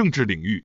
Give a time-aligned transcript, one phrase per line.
[0.00, 0.64] 政治领域，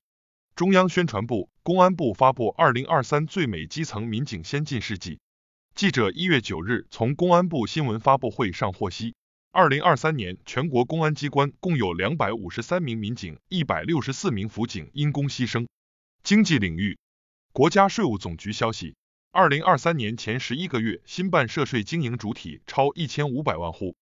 [0.56, 5.16] 中央宣传部、公安部发布《二零二三最美基层民警先进事迹》。
[5.76, 9.14] 记者一月九日从公安部新闻发布会上获悉，
[9.52, 15.68] 二零二三年全国公安机关共有两百五十三名民警、一百六十四名辅警因公牺牲。
[16.24, 16.98] 经济领域，
[17.52, 18.96] 国家税务总局消息，
[19.34, 23.98] 二零二三年前十一个月，新办涉税经营主体超一千五百万户。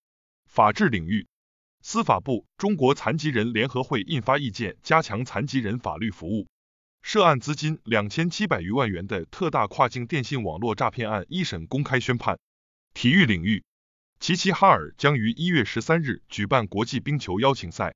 [0.45, 1.25] 法治领域，
[1.85, 6.47] 司法部、中国残疾人联合会印发意见，加强残疾人法律服务。
[7.01, 12.39] 涉案资金两千七百余万元的特大跨境电信网络诈骗案一审公开宣判。
[12.93, 13.65] 体育领域，
[14.21, 17.93] 齐齐哈尔将于一月十三日举办国际冰球邀请赛。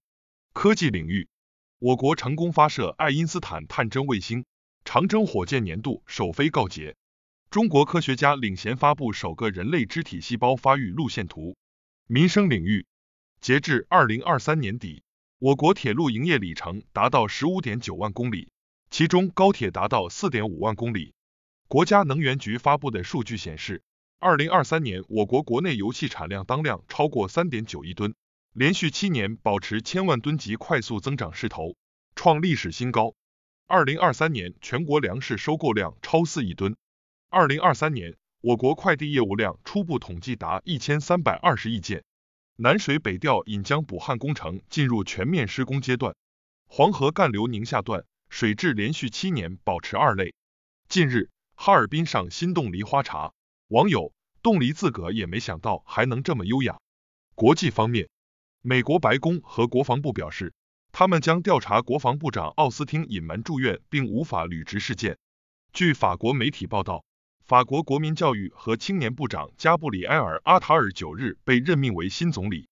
[0.51, 1.29] 科技领域，
[1.79, 4.43] 我国成功发射爱因斯坦探针卫星，
[4.83, 6.97] 长征火箭年度首飞告捷。
[7.49, 11.55] 中国科学家领衔发布首个人类肢体细胞发育路线图。
[12.05, 12.85] 民生领域，
[13.39, 15.03] 截至二零二三年底，
[15.39, 18.49] 我国铁路营业里程达到十五点九万公里，
[18.89, 21.13] 其中高铁达到四点五万公里。
[21.67, 23.83] 国家能源局发布的数据显示，
[24.19, 28.15] 二零二三年我国国内油气产量当量超过三点九亿吨，
[28.53, 31.75] 连续七年保持千万吨级快速增长势头，
[32.15, 33.13] 创历史新高。
[33.67, 36.75] 二零二三年全国粮食收购量超四亿吨。
[37.29, 38.15] 二零二三年。
[38.39, 42.03] 我国快递业务量初步统计达一千三百二十亿件。
[42.59, 46.15] 南水北调引江补汉工程进入全面施工阶段。
[46.65, 50.33] 黄河干流宁夏段水质连续七年保持二类。
[50.89, 53.31] 近日，哈尔滨上新冻梨花茶，
[53.67, 56.79] 网友冻梨自个也没想到还能这么优雅。
[57.35, 58.09] 国际方面，
[58.63, 60.51] 美国白宫和国防部表示，
[60.91, 65.19] 他们将调查国防部长奥斯汀隐瞒住院并无法履职事件。
[65.73, 67.05] 据法国媒体报道。
[67.47, 72.67] 法国国民教育和青年部长加布里埃尔·阿塔尔九日被任命为新总理。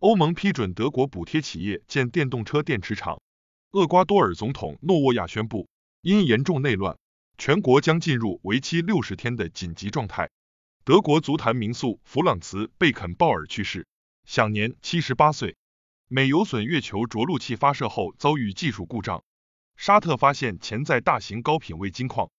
[0.00, 3.22] 欧盟批准德国补贴企业建电动车电池厂。
[3.70, 5.66] 厄瓜多尔总统诺沃亚宣布，
[6.02, 6.98] 因严重内乱，
[7.38, 10.28] 全国将进入为期六十天的紧急状态。
[10.84, 13.86] 德国足坛名宿弗朗茨·贝肯鲍尔去世，
[14.26, 15.56] 享年七十八岁。
[16.06, 19.24] 美有损月球着陆器发射后遭遇技术故障。
[19.78, 22.30] 沙特发现潜在大型高品位金矿。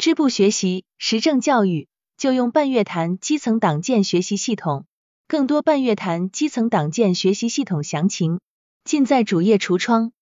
[0.00, 4.86] 支部学习实政教育就用半月谈基层党建学习系统，
[5.28, 8.40] 更多半月谈基层党建学习系统详情
[8.82, 10.12] 尽在主页橱窗。